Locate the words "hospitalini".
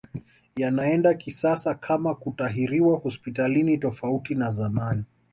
2.97-3.77